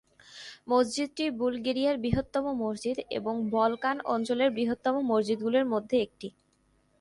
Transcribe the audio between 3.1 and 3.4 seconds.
এবং